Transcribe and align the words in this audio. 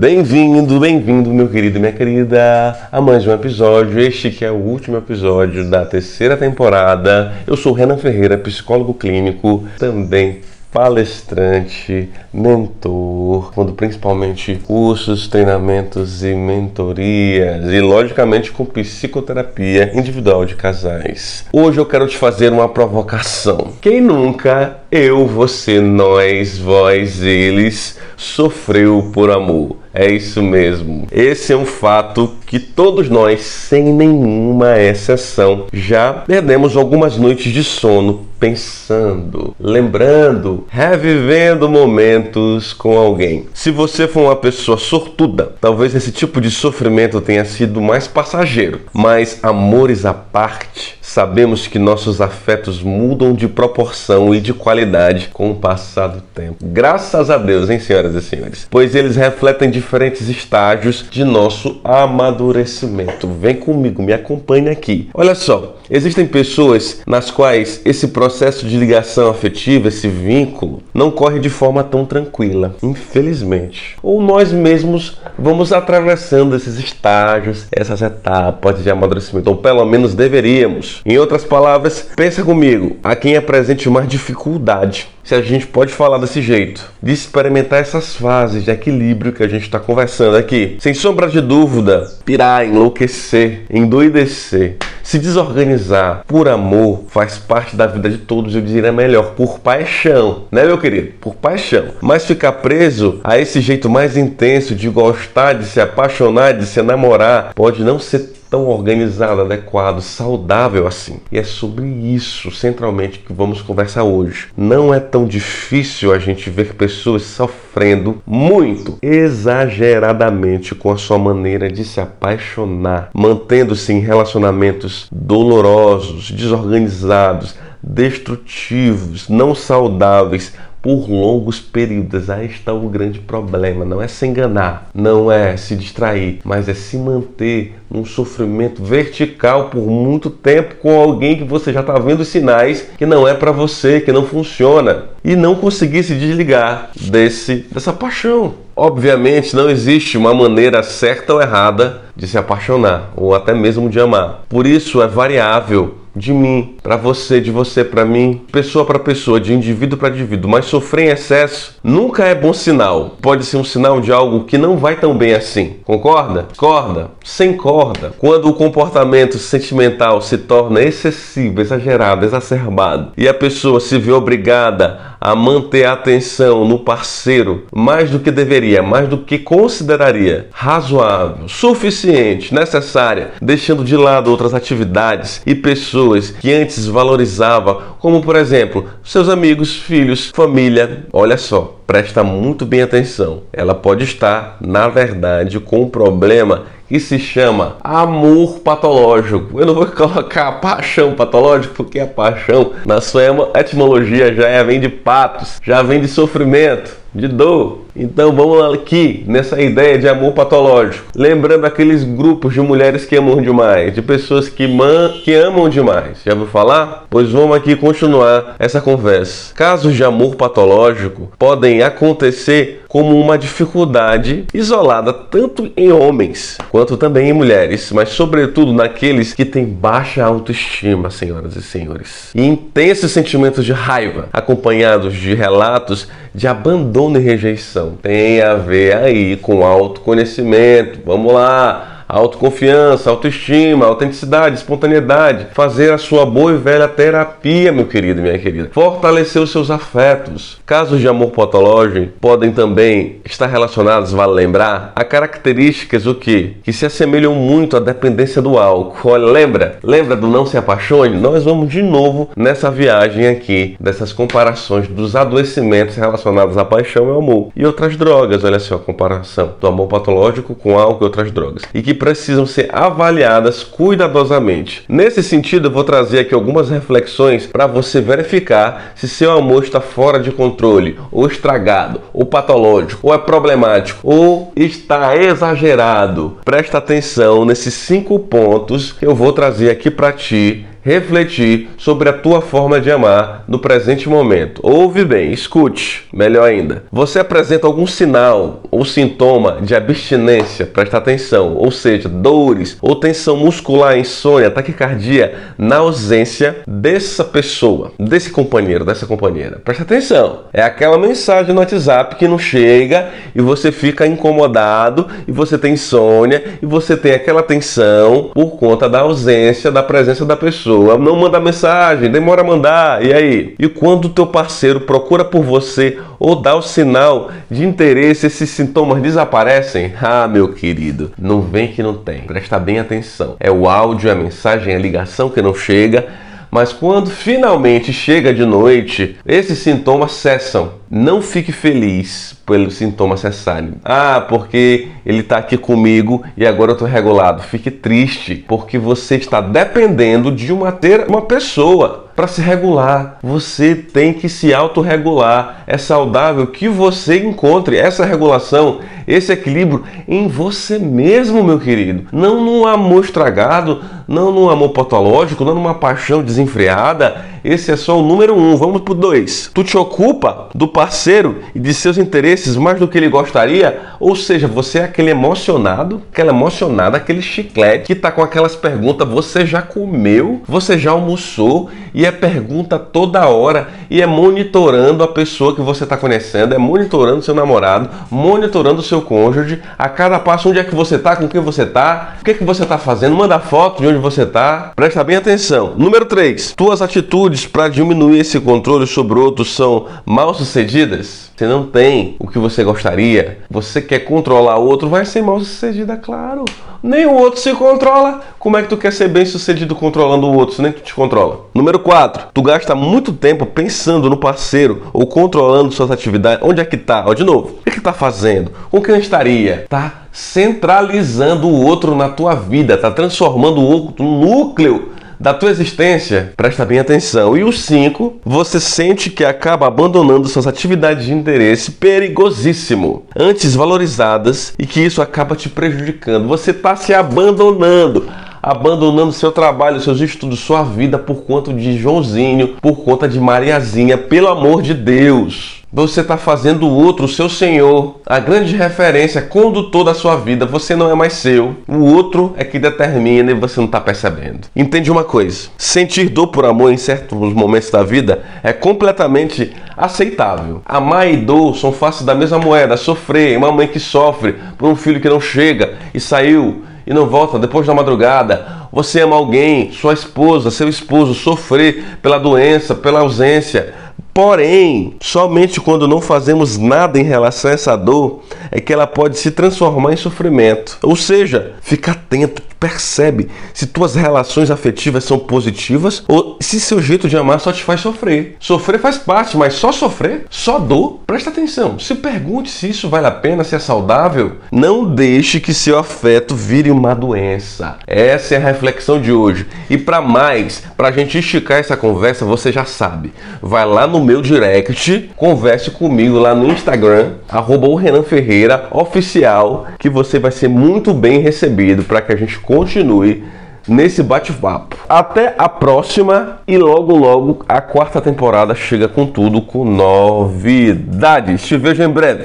Bem-vindo, 0.00 0.80
bem-vindo, 0.80 1.28
meu 1.28 1.46
querido 1.46 1.76
e 1.76 1.80
minha 1.80 1.92
querida, 1.92 2.88
a 2.90 3.02
mais 3.02 3.26
um 3.26 3.34
episódio. 3.34 4.00
Este 4.00 4.30
que 4.30 4.46
é 4.46 4.50
o 4.50 4.54
último 4.54 4.96
episódio 4.96 5.68
da 5.68 5.84
terceira 5.84 6.38
temporada. 6.38 7.34
Eu 7.46 7.54
sou 7.54 7.74
Renan 7.74 7.98
Ferreira, 7.98 8.38
psicólogo 8.38 8.94
clínico, 8.94 9.64
também 9.78 10.40
palestrante, 10.72 12.08
mentor, 12.32 13.52
quando 13.52 13.72
principalmente 13.72 14.58
cursos, 14.66 15.28
treinamentos 15.28 16.24
e 16.24 16.34
mentorias 16.34 17.70
e 17.70 17.80
logicamente 17.80 18.52
com 18.52 18.64
psicoterapia 18.64 19.90
individual 19.94 20.46
de 20.46 20.54
casais. 20.54 21.44
Hoje 21.52 21.78
eu 21.78 21.84
quero 21.84 22.06
te 22.06 22.16
fazer 22.16 22.52
uma 22.52 22.68
provocação. 22.68 23.72
Quem 23.80 24.00
nunca, 24.00 24.78
eu, 24.90 25.24
você, 25.24 25.80
nós, 25.80 26.58
vós, 26.58 27.22
eles, 27.22 27.96
sofreu 28.16 29.10
por 29.12 29.30
amor? 29.30 29.76
É 29.94 30.10
isso 30.10 30.42
mesmo. 30.42 31.06
Esse 31.10 31.52
é 31.52 31.56
um 31.56 31.64
fato 31.64 32.34
que 32.46 32.58
todos 32.58 33.08
nós, 33.08 33.40
sem 33.40 33.84
nenhuma 33.84 34.80
exceção, 34.80 35.66
já 35.72 36.12
perdemos 36.12 36.76
algumas 36.76 37.16
noites 37.16 37.52
de 37.52 37.62
sono 37.62 38.26
pensando, 38.38 39.54
lembrando, 39.60 40.64
revivendo 40.68 41.68
momentos 41.68 42.72
com 42.72 42.96
alguém. 42.96 43.46
Se 43.52 43.70
você 43.70 44.08
for 44.08 44.22
uma 44.22 44.36
pessoa 44.36 44.78
sortuda, 44.78 45.54
talvez 45.60 45.94
esse 45.94 46.10
tipo 46.10 46.40
de 46.40 46.50
sofrimento 46.50 47.20
tenha 47.20 47.44
sido 47.44 47.80
mais 47.80 48.08
passageiro, 48.08 48.80
mas 48.94 49.40
amores 49.42 50.06
à 50.06 50.14
parte, 50.14 50.96
sabemos 51.10 51.66
que 51.66 51.76
nossos 51.76 52.20
afetos 52.20 52.80
mudam 52.84 53.34
de 53.34 53.48
proporção 53.48 54.32
e 54.32 54.40
de 54.40 54.54
qualidade 54.54 55.28
com 55.32 55.50
o 55.50 55.56
passar 55.56 56.06
do 56.06 56.20
tempo. 56.20 56.58
Graças 56.62 57.30
a 57.30 57.36
Deus, 57.36 57.68
hein, 57.68 57.80
senhoras 57.80 58.14
e 58.14 58.22
senhores? 58.22 58.68
Pois 58.70 58.94
eles 58.94 59.16
refletem 59.16 59.68
diferentes 59.70 60.28
estágios 60.28 61.04
de 61.10 61.24
nosso 61.24 61.80
amadurecimento. 61.82 63.26
Vem 63.26 63.56
comigo, 63.56 64.00
me 64.00 64.12
acompanhe 64.12 64.68
aqui. 64.68 65.10
Olha 65.12 65.34
só, 65.34 65.78
existem 65.90 66.24
pessoas 66.24 67.00
nas 67.04 67.28
quais 67.28 67.80
esse 67.84 68.08
processo 68.08 68.64
de 68.64 68.76
ligação 68.76 69.28
afetiva, 69.28 69.88
esse 69.88 70.06
vínculo, 70.06 70.80
não 70.94 71.10
corre 71.10 71.40
de 71.40 71.50
forma 71.50 71.82
tão 71.82 72.04
tranquila, 72.04 72.76
infelizmente. 72.80 73.96
Ou 74.00 74.22
nós 74.22 74.52
mesmos 74.52 75.18
vamos 75.36 75.72
atravessando 75.72 76.54
esses 76.54 76.78
estágios, 76.78 77.66
essas 77.72 78.00
etapas 78.00 78.80
de 78.80 78.88
amadurecimento, 78.88 79.50
ou 79.50 79.56
pelo 79.56 79.84
menos 79.84 80.14
deveríamos. 80.14 80.99
Em 81.04 81.18
outras 81.18 81.44
palavras, 81.44 82.06
pensa 82.14 82.42
comigo, 82.42 82.96
a 83.02 83.16
quem 83.16 83.36
apresente 83.36 83.88
mais 83.88 84.08
dificuldade 84.08 85.08
se 85.22 85.34
a 85.34 85.42
gente 85.42 85.66
pode 85.66 85.92
falar 85.92 86.18
desse 86.18 86.42
jeito, 86.42 86.90
de 87.02 87.12
experimentar 87.12 87.80
essas 87.80 88.16
fases 88.16 88.64
de 88.64 88.70
equilíbrio 88.70 89.32
que 89.32 89.42
a 89.42 89.48
gente 89.48 89.62
está 89.62 89.78
conversando 89.78 90.36
aqui. 90.36 90.76
Sem 90.80 90.92
sombra 90.92 91.28
de 91.28 91.40
dúvida, 91.40 92.10
pirar, 92.24 92.66
enlouquecer, 92.66 93.62
endoidecer, 93.70 94.76
se 95.02 95.18
desorganizar 95.18 96.24
por 96.26 96.48
amor 96.48 97.04
faz 97.08 97.38
parte 97.38 97.76
da 97.76 97.86
vida 97.86 98.08
de 98.08 98.18
todos, 98.18 98.54
eu 98.54 98.60
diria 98.60 98.92
melhor, 98.92 99.34
por 99.34 99.58
paixão, 99.58 100.44
né, 100.50 100.64
meu 100.64 100.78
querido? 100.78 101.12
Por 101.20 101.34
paixão. 101.34 101.86
Mas 102.00 102.26
ficar 102.26 102.52
preso 102.52 103.20
a 103.24 103.38
esse 103.38 103.60
jeito 103.60 103.88
mais 103.88 104.16
intenso 104.16 104.74
de 104.74 104.88
gostar, 104.88 105.54
de 105.54 105.66
se 105.66 105.80
apaixonar, 105.80 106.54
de 106.54 106.66
se 106.66 106.82
namorar, 106.82 107.52
pode 107.54 107.82
não 107.82 107.98
ser 107.98 108.39
tão 108.50 108.66
organizado, 108.66 109.42
adequado, 109.42 110.00
saudável 110.00 110.86
assim. 110.86 111.20
E 111.30 111.38
é 111.38 111.44
sobre 111.44 111.86
isso, 111.86 112.50
centralmente, 112.50 113.20
que 113.20 113.32
vamos 113.32 113.62
conversar 113.62 114.02
hoje. 114.02 114.48
Não 114.56 114.92
é 114.92 114.98
tão 114.98 115.24
difícil 115.24 116.12
a 116.12 116.18
gente 116.18 116.50
ver 116.50 116.74
pessoas 116.74 117.22
sofrendo 117.22 118.20
muito, 118.26 118.98
exageradamente 119.00 120.74
com 120.74 120.90
a 120.90 120.96
sua 120.96 121.18
maneira 121.18 121.70
de 121.70 121.84
se 121.84 122.00
apaixonar, 122.00 123.10
mantendo-se 123.14 123.92
em 123.92 124.00
relacionamentos 124.00 125.06
dolorosos, 125.12 126.30
desorganizados, 126.32 127.54
destrutivos, 127.82 129.28
não 129.28 129.54
saudáveis, 129.54 130.52
por 130.82 131.08
longos 131.08 131.60
períodos. 131.60 132.30
Aí 132.30 132.46
está 132.46 132.72
o 132.72 132.88
grande 132.88 133.20
problema. 133.20 133.84
Não 133.84 134.00
é 134.00 134.08
se 134.08 134.26
enganar, 134.26 134.88
não 134.94 135.30
é 135.30 135.56
se 135.56 135.76
distrair, 135.76 136.40
mas 136.44 136.68
é 136.68 136.74
se 136.74 136.96
manter 136.96 137.74
num 137.90 138.04
sofrimento 138.04 138.82
vertical 138.84 139.68
por 139.68 139.86
muito 139.86 140.30
tempo 140.30 140.76
com 140.76 140.98
alguém 140.98 141.36
que 141.36 141.44
você 141.44 141.72
já 141.72 141.80
está 141.80 141.94
vendo 141.98 142.24
sinais 142.24 142.88
que 142.96 143.04
não 143.04 143.26
é 143.26 143.34
para 143.34 143.50
você, 143.50 144.00
que 144.00 144.12
não 144.12 144.24
funciona 144.24 145.06
e 145.24 145.34
não 145.34 145.54
conseguir 145.54 146.02
se 146.04 146.14
desligar 146.14 146.90
desse 146.94 147.66
dessa 147.70 147.92
paixão. 147.92 148.54
Obviamente 148.76 149.54
não 149.54 149.68
existe 149.68 150.16
uma 150.16 150.32
maneira 150.32 150.82
certa 150.82 151.34
ou 151.34 151.42
errada 151.42 152.02
de 152.16 152.26
se 152.26 152.38
apaixonar 152.38 153.10
ou 153.16 153.34
até 153.34 153.52
mesmo 153.52 153.90
de 153.90 153.98
amar. 153.98 154.44
Por 154.48 154.66
isso 154.66 155.02
é 155.02 155.08
variável 155.08 155.99
de 156.14 156.32
mim 156.32 156.76
para 156.82 156.96
você, 156.96 157.40
de 157.40 157.50
você 157.50 157.84
para 157.84 158.04
mim, 158.04 158.42
pessoa 158.50 158.84
para 158.84 158.98
pessoa, 158.98 159.40
de 159.40 159.52
indivíduo 159.52 159.98
para 159.98 160.10
indivíduo. 160.10 160.50
Mas 160.50 160.66
sofrer 160.66 161.08
em 161.08 161.12
excesso 161.12 161.76
nunca 161.82 162.24
é 162.24 162.34
bom 162.34 162.52
sinal. 162.52 163.16
Pode 163.20 163.44
ser 163.44 163.56
um 163.56 163.64
sinal 163.64 164.00
de 164.00 164.12
algo 164.12 164.44
que 164.44 164.58
não 164.58 164.76
vai 164.76 164.96
tão 164.96 165.16
bem 165.16 165.34
assim. 165.34 165.76
Concorda? 165.84 166.48
Corda? 166.56 167.10
Sem 167.24 167.56
corda. 167.56 168.12
Quando 168.18 168.48
o 168.48 168.54
comportamento 168.54 169.38
sentimental 169.38 170.20
se 170.20 170.38
torna 170.38 170.82
excessivo, 170.82 171.60
exagerado, 171.60 172.24
exacerbado 172.24 173.12
e 173.16 173.28
a 173.28 173.34
pessoa 173.34 173.80
se 173.80 173.98
vê 173.98 174.12
obrigada 174.12 175.10
a 175.20 175.34
manter 175.34 175.84
a 175.84 175.92
atenção 175.92 176.66
no 176.66 176.78
parceiro 176.78 177.64
mais 177.72 178.10
do 178.10 178.18
que 178.18 178.30
deveria, 178.30 178.82
mais 178.82 179.06
do 179.06 179.18
que 179.18 179.38
consideraria 179.38 180.48
razoável, 180.50 181.46
suficiente, 181.46 182.54
necessária, 182.54 183.32
deixando 183.40 183.84
de 183.84 183.96
lado 183.96 184.30
outras 184.30 184.54
atividades 184.54 185.42
e 185.46 185.54
pessoas 185.54 185.99
que 186.40 186.52
antes 186.52 186.86
valorizava, 186.86 187.96
como 187.98 188.22
por 188.22 188.36
exemplo, 188.36 188.88
seus 189.04 189.28
amigos, 189.28 189.76
filhos, 189.76 190.30
família. 190.34 191.06
Olha 191.12 191.36
só, 191.36 191.76
presta 191.86 192.24
muito 192.24 192.64
bem 192.64 192.82
atenção. 192.82 193.42
Ela 193.52 193.74
pode 193.74 194.04
estar, 194.04 194.56
na 194.60 194.88
verdade, 194.88 195.60
com 195.60 195.82
um 195.82 195.88
problema 195.88 196.64
que 196.90 196.98
se 196.98 197.20
chama 197.20 197.76
amor 197.84 198.58
patológico. 198.58 199.60
Eu 199.60 199.66
não 199.66 199.74
vou 199.74 199.86
colocar 199.94 200.50
paixão 200.60 201.14
patológico 201.14 201.74
porque 201.74 202.00
a 202.00 202.06
paixão, 202.06 202.72
na 202.84 203.00
sua 203.00 203.50
etimologia, 203.54 204.34
já 204.34 204.48
é, 204.48 204.64
vem 204.64 204.80
de 204.80 204.88
patos, 204.88 205.60
já 205.62 205.82
vem 205.82 206.00
de 206.00 206.08
sofrimento, 206.08 206.96
de 207.14 207.28
dor. 207.28 207.84
Então 208.02 208.32
vamos 208.32 208.74
aqui 208.74 209.22
nessa 209.26 209.60
ideia 209.60 209.98
de 209.98 210.08
amor 210.08 210.32
patológico. 210.32 211.04
Lembrando 211.14 211.66
aqueles 211.66 212.02
grupos 212.02 212.54
de 212.54 212.60
mulheres 212.62 213.04
que 213.04 213.14
amam 213.14 213.42
demais, 213.42 213.94
de 213.94 214.00
pessoas 214.00 214.48
que, 214.48 214.66
man, 214.66 215.12
que 215.22 215.34
amam 215.34 215.68
demais. 215.68 216.16
Já 216.24 216.32
ouviu 216.32 216.46
falar? 216.46 217.04
Pois 217.10 217.28
vamos 217.28 217.54
aqui 217.54 217.76
continuar 217.76 218.56
essa 218.58 218.80
conversa. 218.80 219.52
Casos 219.54 219.94
de 219.94 220.02
amor 220.02 220.34
patológico 220.34 221.30
podem 221.38 221.82
acontecer 221.82 222.80
como 222.90 223.20
uma 223.20 223.38
dificuldade 223.38 224.46
isolada 224.52 225.12
tanto 225.12 225.70
em 225.76 225.92
homens 225.92 226.58
quanto 226.70 226.96
também 226.96 227.28
em 227.28 227.32
mulheres, 227.32 227.92
mas 227.92 228.08
sobretudo 228.08 228.72
naqueles 228.72 229.32
que 229.32 229.44
têm 229.44 229.64
baixa 229.64 230.24
autoestima, 230.24 231.08
senhoras 231.08 231.54
e 231.54 231.62
senhores. 231.62 232.30
E 232.34 232.44
intensos 232.44 233.12
sentimentos 233.12 233.64
de 233.64 233.72
raiva, 233.72 234.28
acompanhados 234.32 235.14
de 235.14 235.34
relatos 235.34 236.08
de 236.34 236.48
abandono 236.48 237.18
e 237.18 237.22
rejeição. 237.22 237.89
Tem 238.02 238.40
a 238.40 238.54
ver 238.54 238.96
aí 238.96 239.36
com 239.36 239.64
autoconhecimento. 239.64 241.00
Vamos 241.04 241.32
lá 241.32 241.99
autoconfiança, 242.10 243.10
autoestima, 243.10 243.86
autenticidade, 243.86 244.56
espontaneidade, 244.56 245.48
fazer 245.52 245.92
a 245.92 245.98
sua 245.98 246.26
boa 246.26 246.52
e 246.52 246.56
velha 246.56 246.88
terapia, 246.88 247.72
meu 247.72 247.86
querido, 247.86 248.22
minha 248.22 248.38
querida, 248.38 248.70
fortalecer 248.72 249.40
os 249.40 249.50
seus 249.50 249.70
afetos. 249.70 250.58
Casos 250.66 251.00
de 251.00 251.08
amor 251.08 251.30
patológico 251.30 252.12
podem 252.20 252.52
também 252.52 253.20
estar 253.24 253.46
relacionados, 253.46 254.12
vale 254.12 254.32
lembrar, 254.32 254.92
a 254.94 255.04
características 255.04 256.06
o 256.06 256.14
que 256.14 256.56
que 256.62 256.72
se 256.72 256.86
assemelham 256.86 257.34
muito 257.34 257.76
à 257.76 257.80
dependência 257.80 258.40
do 258.40 258.58
álcool. 258.58 259.10
Olha, 259.10 259.26
lembra? 259.26 259.78
Lembra 259.82 260.16
do 260.16 260.26
não 260.26 260.46
se 260.46 260.56
apaixone? 260.56 261.18
Nós 261.18 261.44
vamos 261.44 261.70
de 261.70 261.82
novo 261.82 262.30
nessa 262.36 262.70
viagem 262.70 263.26
aqui 263.26 263.76
dessas 263.80 264.12
comparações 264.12 264.88
dos 264.88 265.16
adoecimentos 265.16 265.96
relacionados 265.96 266.56
à 266.56 266.64
paixão 266.64 267.06
e 267.06 267.10
ao 267.10 267.18
amor 267.18 267.48
e 267.54 267.64
outras 267.64 267.96
drogas. 267.96 268.44
Olha 268.44 268.58
só 268.58 268.76
a 268.76 268.78
comparação 268.78 269.54
do 269.60 269.66
amor 269.66 269.88
patológico 269.88 270.54
com 270.54 270.78
álcool 270.78 271.04
e 271.04 271.06
outras 271.06 271.30
drogas. 271.30 271.62
E 271.74 271.82
que 271.82 271.94
precisam 272.00 272.46
ser 272.46 272.70
avaliadas 272.72 273.62
cuidadosamente. 273.62 274.82
Nesse 274.88 275.22
sentido, 275.22 275.68
eu 275.68 275.70
vou 275.70 275.84
trazer 275.84 276.20
aqui 276.20 276.34
algumas 276.34 276.70
reflexões 276.70 277.46
para 277.46 277.66
você 277.66 278.00
verificar 278.00 278.92
se 278.96 279.06
seu 279.06 279.30
amor 279.32 279.62
está 279.62 279.82
fora 279.82 280.18
de 280.18 280.32
controle, 280.32 280.98
ou 281.12 281.26
estragado, 281.26 282.00
ou 282.12 282.24
patológico, 282.24 283.06
ou 283.06 283.14
é 283.14 283.18
problemático, 283.18 284.00
ou 284.02 284.50
está 284.56 285.14
exagerado. 285.14 286.38
Presta 286.42 286.78
atenção 286.78 287.44
nesses 287.44 287.74
cinco 287.74 288.18
pontos 288.18 288.92
que 288.92 289.06
eu 289.06 289.14
vou 289.14 289.34
trazer 289.34 289.70
aqui 289.70 289.90
para 289.90 290.10
ti 290.10 290.66
refletir 290.82 291.68
sobre 291.76 292.08
a 292.08 292.12
tua 292.12 292.40
forma 292.40 292.80
de 292.80 292.90
amar 292.90 293.44
no 293.46 293.58
presente 293.58 294.08
momento. 294.08 294.60
Ouve 294.64 295.04
bem, 295.04 295.32
escute. 295.32 296.08
Melhor 296.12 296.48
ainda, 296.48 296.84
você 296.90 297.18
apresenta 297.18 297.66
algum 297.66 297.86
sinal 297.86 298.62
ou 298.70 298.84
sintoma 298.84 299.58
de 299.60 299.74
abstinência, 299.74 300.66
presta 300.66 300.98
atenção, 300.98 301.54
ou 301.54 301.70
seja, 301.70 302.08
dores 302.08 302.76
ou 302.80 302.96
tensão 302.96 303.36
muscular, 303.36 303.98
insônia, 303.98 304.50
taquicardia, 304.50 305.34
na 305.58 305.76
ausência 305.76 306.58
dessa 306.66 307.24
pessoa, 307.24 307.92
desse 307.98 308.30
companheiro, 308.30 308.84
dessa 308.84 309.06
companheira. 309.06 309.60
Presta 309.64 309.82
atenção. 309.82 310.44
É 310.52 310.62
aquela 310.62 310.98
mensagem 310.98 311.54
no 311.54 311.60
WhatsApp 311.60 312.16
que 312.16 312.28
não 312.28 312.38
chega 312.38 313.10
e 313.34 313.40
você 313.40 313.70
fica 313.70 314.06
incomodado 314.06 315.06
e 315.26 315.32
você 315.32 315.58
tem 315.58 315.74
insônia 315.74 316.44
e 316.62 316.66
você 316.66 316.96
tem 316.96 317.12
aquela 317.12 317.42
tensão 317.42 318.30
por 318.34 318.56
conta 318.58 318.88
da 318.88 319.00
ausência 319.00 319.70
da 319.70 319.82
presença 319.82 320.24
da 320.24 320.36
pessoa. 320.36 320.69
Não 320.98 321.16
manda 321.16 321.40
mensagem, 321.40 322.10
demora 322.10 322.42
a 322.42 322.44
mandar. 322.44 323.04
E 323.04 323.12
aí? 323.12 323.54
E 323.58 323.68
quando 323.68 324.06
o 324.06 324.10
teu 324.10 324.26
parceiro 324.26 324.80
procura 324.80 325.24
por 325.24 325.42
você 325.42 325.98
ou 326.18 326.36
dá 326.36 326.54
o 326.54 326.62
sinal 326.62 327.30
de 327.50 327.64
interesse, 327.64 328.26
esses 328.26 328.50
sintomas 328.50 329.02
desaparecem? 329.02 329.92
Ah, 330.00 330.28
meu 330.28 330.52
querido, 330.52 331.12
não 331.18 331.40
vem 331.40 331.68
que 331.68 331.82
não 331.82 331.94
tem. 331.94 332.22
Presta 332.22 332.58
bem 332.58 332.78
atenção. 332.78 333.36
É 333.40 333.50
o 333.50 333.68
áudio, 333.68 334.10
a 334.10 334.14
mensagem, 334.14 334.74
a 334.74 334.78
ligação 334.78 335.28
que 335.28 335.42
não 335.42 335.54
chega 335.54 336.06
mas 336.50 336.72
quando 336.72 337.10
finalmente 337.10 337.92
chega 337.92 338.34
de 338.34 338.44
noite, 338.44 339.16
esses 339.24 339.58
sintomas 339.58 340.12
cessam. 340.12 340.79
Não 340.92 341.22
fique 341.22 341.52
feliz 341.52 342.36
pelos 342.44 342.74
sintomas 342.74 343.20
cessarem. 343.20 343.74
Ah, 343.84 344.26
porque 344.28 344.88
ele 345.06 345.20
está 345.20 345.36
aqui 345.36 345.56
comigo 345.56 346.24
e 346.36 346.44
agora 346.44 346.72
eu 346.72 346.74
estou 346.74 346.88
regulado. 346.88 347.44
Fique 347.44 347.70
triste, 347.70 348.34
porque 348.34 348.76
você 348.76 349.14
está 349.14 349.40
dependendo 349.40 350.32
de 350.32 350.52
uma, 350.52 350.72
ter, 350.72 351.06
uma 351.08 351.22
pessoa 351.22 352.10
para 352.16 352.26
se 352.26 352.40
regular. 352.42 353.18
Você 353.22 353.74
tem 353.76 354.12
que 354.12 354.28
se 354.28 354.52
autorregular. 354.52 355.62
É 355.64 355.78
saudável 355.78 356.48
que 356.48 356.68
você 356.68 357.18
encontre 357.18 357.76
essa 357.76 358.04
regulação, 358.04 358.80
esse 359.06 359.32
equilíbrio 359.32 359.84
em 360.08 360.26
você 360.26 360.76
mesmo, 360.76 361.44
meu 361.44 361.60
querido. 361.60 362.08
Não 362.12 362.44
num 362.44 362.66
amor 362.66 363.04
estragado, 363.04 363.82
não 364.08 364.32
num 364.32 364.50
amor 364.50 364.70
patológico, 364.70 365.44
não 365.44 365.54
numa 365.54 365.74
paixão 365.74 366.20
desenfreada. 366.20 367.24
Esse 367.44 367.72
é 367.72 367.76
só 367.76 367.98
o 367.98 368.02
número 368.02 368.34
um. 368.34 368.56
Vamos 368.56 368.82
pro 368.82 368.94
dois. 368.94 369.50
Tu 369.52 369.64
te 369.64 369.76
ocupa 369.76 370.48
do 370.54 370.68
parceiro 370.68 371.38
e 371.54 371.58
de 371.58 371.72
seus 371.72 371.98
interesses 371.98 372.56
mais 372.56 372.78
do 372.78 372.86
que 372.86 372.98
ele 372.98 373.08
gostaria? 373.08 373.80
Ou 373.98 374.14
seja, 374.14 374.46
você 374.46 374.80
é 374.80 374.84
aquele 374.84 375.10
emocionado, 375.10 376.02
aquela 376.12 376.30
emocionada, 376.30 376.96
aquele 376.96 377.22
chiclete 377.22 377.86
que 377.86 377.94
tá 377.94 378.10
com 378.10 378.22
aquelas 378.22 378.54
perguntas: 378.54 379.08
você 379.08 379.46
já 379.46 379.62
comeu? 379.62 380.42
Você 380.46 380.78
já 380.78 380.90
almoçou? 380.90 381.70
E 381.92 382.04
é 382.06 382.12
pergunta 382.12 382.78
toda 382.78 383.26
hora 383.28 383.68
e 383.90 384.00
é 384.00 384.06
monitorando 384.06 385.02
a 385.02 385.08
pessoa 385.08 385.54
que 385.54 385.60
você 385.60 385.84
está 385.84 385.96
conhecendo, 385.96 386.54
é 386.54 386.58
monitorando 386.58 387.22
seu 387.22 387.34
namorado, 387.34 387.90
monitorando 388.10 388.82
seu 388.82 389.02
cônjuge, 389.02 389.60
a 389.76 389.88
cada 389.88 390.18
passo 390.18 390.50
onde 390.50 390.60
é 390.60 390.64
que 390.64 390.74
você 390.74 390.94
está, 390.96 391.16
com 391.16 391.28
quem 391.28 391.40
você 391.40 391.62
está, 391.62 392.14
o 392.20 392.24
que, 392.24 392.30
é 392.30 392.34
que 392.34 392.44
você 392.44 392.62
está 392.62 392.78
fazendo, 392.78 393.16
manda 393.16 393.38
foto 393.40 393.82
de 393.82 393.88
onde 393.88 393.98
você 393.98 394.22
está. 394.22 394.72
Presta 394.76 395.02
bem 395.02 395.16
atenção. 395.16 395.74
Número 395.76 396.04
3. 396.04 396.54
Tuas 396.56 396.80
atitudes 396.80 397.29
para 397.46 397.68
diminuir 397.68 398.20
esse 398.20 398.40
controle 398.40 398.86
sobre 398.86 399.18
outros 399.18 399.54
são 399.54 399.86
mal 400.04 400.34
sucedidas? 400.34 401.30
Você 401.36 401.46
não 401.46 401.64
tem 401.64 402.16
o 402.18 402.28
que 402.28 402.38
você 402.38 402.62
gostaria, 402.62 403.38
você 403.50 403.80
quer 403.80 404.00
controlar 404.00 404.58
o 404.58 404.66
outro, 404.66 404.88
vai 404.88 405.04
ser 405.04 405.22
mal 405.22 405.38
sucedida, 405.38 405.96
claro. 405.96 406.44
Nem 406.82 407.06
o 407.06 407.12
outro 407.12 407.40
se 407.40 407.52
controla. 407.54 408.20
Como 408.38 408.56
é 408.56 408.62
que 408.62 408.68
tu 408.68 408.76
quer 408.76 408.92
ser 408.92 409.08
bem 409.08 409.26
sucedido 409.26 409.74
controlando 409.74 410.26
o 410.26 410.34
outro 410.34 410.56
se 410.56 410.62
nem 410.62 410.72
tu 410.72 410.80
te 410.80 410.94
controla? 410.94 411.46
Número 411.54 411.78
4. 411.78 412.28
Tu 412.32 412.42
gasta 412.42 412.74
muito 412.74 413.12
tempo 413.12 413.44
pensando 413.44 414.08
no 414.08 414.16
parceiro 414.16 414.86
ou 414.92 415.06
controlando 415.06 415.72
suas 415.72 415.90
atividades. 415.90 416.46
Onde 416.46 416.60
é 416.60 416.64
que 416.64 416.76
tá? 416.76 417.04
Ó, 417.06 417.12
de 417.12 417.24
novo. 417.24 417.58
O 417.60 417.64
que, 417.64 417.70
é 417.70 417.72
que 417.72 417.80
tá 417.80 417.92
fazendo? 417.92 418.50
Com 418.70 418.80
quem 418.80 418.98
estaria? 418.98 419.66
Tá 419.68 420.04
centralizando 420.10 421.48
o 421.48 421.64
outro 421.64 421.94
na 421.94 422.08
tua 422.08 422.34
vida, 422.34 422.76
tá 422.76 422.90
transformando 422.90 423.60
o 423.60 423.64
outro 423.64 424.04
no 424.04 424.20
núcleo 424.20 424.90
da 425.20 425.34
tua 425.34 425.50
existência, 425.50 426.32
presta 426.34 426.64
bem 426.64 426.78
atenção. 426.78 427.36
E 427.36 427.44
o 427.44 427.52
5, 427.52 428.20
você 428.24 428.58
sente 428.58 429.10
que 429.10 429.22
acaba 429.22 429.66
abandonando 429.66 430.26
suas 430.26 430.46
atividades 430.46 431.04
de 431.04 431.12
interesse 431.12 431.72
perigosíssimo, 431.72 433.04
antes 433.14 433.54
valorizadas 433.54 434.54
e 434.58 434.64
que 434.64 434.80
isso 434.80 435.02
acaba 435.02 435.36
te 435.36 435.50
prejudicando. 435.50 436.26
Você 436.26 436.52
está 436.52 436.74
se 436.74 436.94
abandonando 436.94 438.08
abandonando 438.42 439.12
seu 439.12 439.30
trabalho, 439.30 439.82
seus 439.82 440.00
estudos, 440.00 440.40
sua 440.40 440.62
vida 440.62 440.98
por 440.98 441.24
conta 441.24 441.52
de 441.52 441.76
Joãozinho, 441.76 442.56
por 442.62 442.82
conta 442.82 443.06
de 443.06 443.20
Mariazinha, 443.20 443.98
pelo 443.98 444.28
amor 444.28 444.62
de 444.62 444.72
Deus. 444.72 445.59
Você 445.72 446.00
está 446.00 446.16
fazendo 446.16 446.66
o 446.66 446.74
outro, 446.74 447.04
o 447.04 447.08
seu 447.08 447.28
Senhor, 447.28 448.00
a 448.04 448.18
grande 448.18 448.56
referência, 448.56 449.22
condutor 449.22 449.84
da 449.84 449.94
sua 449.94 450.16
vida. 450.16 450.44
Você 450.44 450.74
não 450.74 450.90
é 450.90 450.96
mais 450.96 451.12
seu. 451.12 451.54
O 451.68 451.84
outro 451.84 452.34
é 452.36 452.42
que 452.42 452.58
determina 452.58 453.30
e 453.30 453.34
você 453.34 453.60
não 453.60 453.66
está 453.66 453.80
percebendo. 453.80 454.48
Entende 454.56 454.90
uma 454.90 455.04
coisa: 455.04 455.48
sentir 455.56 456.08
dor 456.08 456.26
por 456.26 456.44
amor 456.44 456.72
em 456.72 456.76
certos 456.76 457.16
momentos 457.32 457.70
da 457.70 457.84
vida 457.84 458.24
é 458.42 458.52
completamente 458.52 459.52
aceitável. 459.76 460.60
Amar 460.64 461.08
e 461.08 461.16
dor 461.16 461.56
são 461.56 461.70
faces 461.70 462.04
da 462.04 462.16
mesma 462.16 462.40
moeda. 462.40 462.76
Sofrer, 462.76 463.38
uma 463.38 463.52
mãe 463.52 463.68
que 463.68 463.78
sofre 463.78 464.34
por 464.58 464.68
um 464.68 464.74
filho 464.74 465.00
que 465.00 465.08
não 465.08 465.20
chega 465.20 465.74
e 465.94 466.00
saiu 466.00 466.64
e 466.84 466.92
não 466.92 467.06
volta 467.06 467.38
depois 467.38 467.64
da 467.64 467.72
madrugada. 467.72 468.58
Você 468.72 469.02
ama 469.02 469.14
alguém, 469.14 469.70
sua 469.70 469.92
esposa, 469.92 470.50
seu 470.50 470.68
esposo, 470.68 471.14
sofrer 471.14 471.98
pela 472.02 472.18
doença, 472.18 472.74
pela 472.74 473.00
ausência 473.00 473.74
Porém, 474.12 474.94
somente 475.00 475.60
quando 475.60 475.88
não 475.88 476.00
fazemos 476.00 476.58
nada 476.58 476.98
em 476.98 477.04
relação 477.04 477.50
a 477.50 477.54
essa 477.54 477.76
dor 477.76 478.22
é 478.50 478.60
que 478.60 478.72
ela 478.72 478.86
pode 478.86 479.18
se 479.18 479.30
transformar 479.30 479.92
em 479.92 479.96
sofrimento. 479.96 480.78
Ou 480.82 480.96
seja, 480.96 481.54
fica 481.60 481.92
atento, 481.92 482.42
percebe 482.60 483.28
se 483.54 483.66
tuas 483.66 483.94
relações 483.94 484.50
afetivas 484.50 485.02
são 485.02 485.18
positivas 485.18 486.04
ou 486.06 486.36
se 486.40 486.60
seu 486.60 486.80
jeito 486.80 487.08
de 487.08 487.16
amar 487.16 487.40
só 487.40 487.50
te 487.50 487.64
faz 487.64 487.80
sofrer. 487.80 488.36
Sofrer 488.38 488.78
faz 488.78 488.98
parte, 488.98 489.36
mas 489.36 489.54
só 489.54 489.72
sofrer, 489.72 490.26
só 490.28 490.58
dor. 490.58 491.00
Presta 491.06 491.30
atenção, 491.30 491.78
se 491.78 491.94
pergunte 491.94 492.50
se 492.50 492.68
isso 492.68 492.88
vale 492.88 493.06
a 493.06 493.10
pena, 493.10 493.42
se 493.42 493.54
é 493.54 493.58
saudável. 493.58 494.36
Não 494.52 494.94
deixe 494.94 495.40
que 495.40 495.54
seu 495.54 495.78
afeto 495.78 496.34
vire 496.34 496.70
uma 496.70 496.94
doença. 496.94 497.78
Essa 497.86 498.34
é 498.34 498.36
a 498.36 498.40
reflexão 498.40 499.00
de 499.00 499.10
hoje. 499.10 499.46
E 499.68 499.78
para 499.78 500.02
mais, 500.02 500.62
para 500.76 500.88
a 500.88 500.92
gente 500.92 501.18
esticar 501.18 501.58
essa 501.58 501.76
conversa, 501.76 502.24
você 502.24 502.52
já 502.52 502.64
sabe. 502.64 503.12
Vai 503.40 503.64
lá 503.64 503.86
no 503.86 504.04
meu 504.04 504.20
direct, 504.20 505.10
converse 505.16 505.70
comigo 505.70 506.18
lá 506.18 506.34
no 506.34 506.52
Instagram, 506.52 507.14
arroba 507.28 507.70
Ferreira 508.02 508.68
Oficial, 508.70 509.66
que 509.78 509.88
você 509.88 510.18
vai 510.18 510.30
ser 510.30 510.48
muito 510.48 510.92
bem 510.92 511.20
recebido 511.20 511.84
para 511.84 512.02
que 512.02 512.12
a 512.12 512.16
gente 512.16 512.38
continue 512.50 513.22
nesse 513.68 514.02
bate-papo. 514.02 514.76
Até 514.88 515.36
a 515.38 515.48
próxima 515.48 516.40
e 516.48 516.58
logo 516.58 516.96
logo 516.96 517.44
a 517.48 517.60
quarta 517.60 518.00
temporada 518.00 518.56
chega 518.56 518.88
com 518.88 519.06
tudo, 519.06 519.40
com 519.40 519.64
novidades. 519.64 521.46
Te 521.46 521.56
vejo 521.56 521.80
em 521.80 521.88
breve. 521.88 522.24